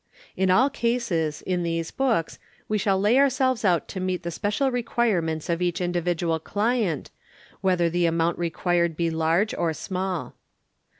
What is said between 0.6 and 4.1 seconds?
cases, in these books, we shall lay ourselves out to